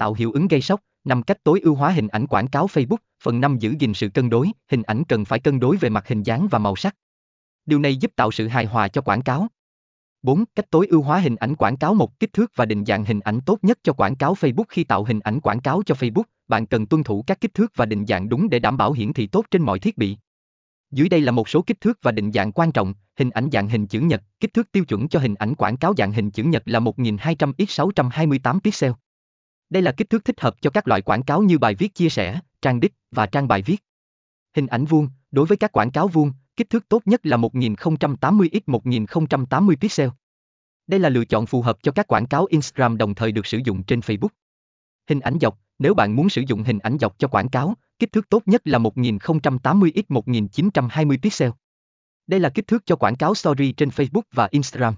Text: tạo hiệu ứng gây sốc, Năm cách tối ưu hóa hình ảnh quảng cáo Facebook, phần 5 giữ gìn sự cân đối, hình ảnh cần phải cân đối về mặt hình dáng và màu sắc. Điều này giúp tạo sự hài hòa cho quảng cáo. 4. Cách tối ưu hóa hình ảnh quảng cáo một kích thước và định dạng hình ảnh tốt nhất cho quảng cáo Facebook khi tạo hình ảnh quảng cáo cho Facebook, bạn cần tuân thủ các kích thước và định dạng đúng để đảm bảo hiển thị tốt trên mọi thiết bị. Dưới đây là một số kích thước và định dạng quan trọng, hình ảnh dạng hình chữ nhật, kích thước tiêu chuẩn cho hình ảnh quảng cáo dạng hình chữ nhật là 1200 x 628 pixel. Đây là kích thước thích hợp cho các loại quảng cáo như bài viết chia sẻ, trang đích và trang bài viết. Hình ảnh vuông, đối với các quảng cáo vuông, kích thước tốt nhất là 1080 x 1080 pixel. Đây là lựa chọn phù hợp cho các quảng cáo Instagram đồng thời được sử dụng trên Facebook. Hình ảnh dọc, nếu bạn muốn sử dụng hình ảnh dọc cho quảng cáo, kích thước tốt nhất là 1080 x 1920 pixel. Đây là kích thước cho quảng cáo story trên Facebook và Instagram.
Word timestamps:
tạo 0.00 0.14
hiệu 0.14 0.32
ứng 0.32 0.48
gây 0.48 0.60
sốc, 0.60 0.80
Năm 1.04 1.22
cách 1.22 1.44
tối 1.44 1.60
ưu 1.60 1.74
hóa 1.74 1.90
hình 1.90 2.08
ảnh 2.08 2.26
quảng 2.26 2.48
cáo 2.48 2.66
Facebook, 2.66 2.96
phần 3.22 3.40
5 3.40 3.58
giữ 3.58 3.74
gìn 3.78 3.94
sự 3.94 4.08
cân 4.08 4.30
đối, 4.30 4.50
hình 4.70 4.82
ảnh 4.82 5.04
cần 5.04 5.24
phải 5.24 5.38
cân 5.38 5.60
đối 5.60 5.76
về 5.76 5.88
mặt 5.88 6.08
hình 6.08 6.22
dáng 6.22 6.48
và 6.50 6.58
màu 6.58 6.76
sắc. 6.76 6.96
Điều 7.66 7.78
này 7.78 7.96
giúp 7.96 8.12
tạo 8.16 8.30
sự 8.30 8.48
hài 8.48 8.66
hòa 8.66 8.88
cho 8.88 9.00
quảng 9.00 9.22
cáo. 9.22 9.48
4. 10.22 10.44
Cách 10.54 10.70
tối 10.70 10.86
ưu 10.86 11.02
hóa 11.02 11.18
hình 11.18 11.36
ảnh 11.36 11.56
quảng 11.56 11.76
cáo 11.76 11.94
một 11.94 12.18
kích 12.18 12.32
thước 12.32 12.52
và 12.56 12.64
định 12.64 12.84
dạng 12.84 13.04
hình 13.04 13.20
ảnh 13.20 13.40
tốt 13.46 13.58
nhất 13.62 13.78
cho 13.82 13.92
quảng 13.92 14.16
cáo 14.16 14.34
Facebook 14.34 14.64
khi 14.68 14.84
tạo 14.84 15.04
hình 15.04 15.20
ảnh 15.20 15.40
quảng 15.40 15.60
cáo 15.60 15.82
cho 15.86 15.94
Facebook, 15.94 16.22
bạn 16.48 16.66
cần 16.66 16.86
tuân 16.86 17.02
thủ 17.02 17.24
các 17.26 17.40
kích 17.40 17.54
thước 17.54 17.72
và 17.76 17.86
định 17.86 18.06
dạng 18.06 18.28
đúng 18.28 18.50
để 18.50 18.58
đảm 18.58 18.76
bảo 18.76 18.92
hiển 18.92 19.12
thị 19.12 19.26
tốt 19.26 19.44
trên 19.50 19.62
mọi 19.62 19.78
thiết 19.78 19.98
bị. 19.98 20.16
Dưới 20.90 21.08
đây 21.08 21.20
là 21.20 21.32
một 21.32 21.48
số 21.48 21.62
kích 21.62 21.80
thước 21.80 21.98
và 22.02 22.12
định 22.12 22.32
dạng 22.32 22.52
quan 22.52 22.72
trọng, 22.72 22.94
hình 23.18 23.30
ảnh 23.30 23.48
dạng 23.52 23.68
hình 23.68 23.86
chữ 23.86 24.00
nhật, 24.00 24.22
kích 24.40 24.54
thước 24.54 24.72
tiêu 24.72 24.84
chuẩn 24.84 25.08
cho 25.08 25.20
hình 25.20 25.34
ảnh 25.34 25.54
quảng 25.54 25.76
cáo 25.76 25.94
dạng 25.96 26.12
hình 26.12 26.30
chữ 26.30 26.44
nhật 26.44 26.62
là 26.66 26.80
1200 26.80 27.52
x 27.58 27.62
628 27.68 28.60
pixel. 28.60 28.90
Đây 29.70 29.82
là 29.82 29.92
kích 29.92 30.10
thước 30.10 30.24
thích 30.24 30.40
hợp 30.40 30.54
cho 30.60 30.70
các 30.70 30.88
loại 30.88 31.02
quảng 31.02 31.22
cáo 31.22 31.42
như 31.42 31.58
bài 31.58 31.74
viết 31.74 31.94
chia 31.94 32.08
sẻ, 32.08 32.40
trang 32.62 32.80
đích 32.80 32.92
và 33.10 33.26
trang 33.26 33.48
bài 33.48 33.62
viết. 33.62 33.84
Hình 34.56 34.66
ảnh 34.66 34.84
vuông, 34.84 35.08
đối 35.30 35.46
với 35.46 35.56
các 35.56 35.72
quảng 35.72 35.90
cáo 35.90 36.08
vuông, 36.08 36.32
kích 36.56 36.70
thước 36.70 36.88
tốt 36.88 37.02
nhất 37.04 37.26
là 37.26 37.36
1080 37.36 38.50
x 38.52 38.68
1080 38.68 39.76
pixel. 39.80 40.08
Đây 40.86 41.00
là 41.00 41.08
lựa 41.08 41.24
chọn 41.24 41.46
phù 41.46 41.62
hợp 41.62 41.78
cho 41.82 41.92
các 41.92 42.08
quảng 42.08 42.26
cáo 42.26 42.46
Instagram 42.46 42.96
đồng 42.96 43.14
thời 43.14 43.32
được 43.32 43.46
sử 43.46 43.58
dụng 43.64 43.82
trên 43.82 44.00
Facebook. 44.00 44.28
Hình 45.08 45.20
ảnh 45.20 45.38
dọc, 45.40 45.58
nếu 45.78 45.94
bạn 45.94 46.16
muốn 46.16 46.28
sử 46.28 46.42
dụng 46.46 46.62
hình 46.62 46.78
ảnh 46.78 46.98
dọc 47.00 47.18
cho 47.18 47.28
quảng 47.28 47.48
cáo, 47.48 47.74
kích 47.98 48.12
thước 48.12 48.28
tốt 48.28 48.42
nhất 48.46 48.62
là 48.64 48.78
1080 48.78 49.92
x 49.94 49.98
1920 50.08 51.18
pixel. 51.22 51.50
Đây 52.26 52.40
là 52.40 52.50
kích 52.50 52.66
thước 52.66 52.86
cho 52.86 52.96
quảng 52.96 53.16
cáo 53.16 53.34
story 53.34 53.72
trên 53.72 53.88
Facebook 53.88 54.22
và 54.32 54.48
Instagram. 54.50 54.94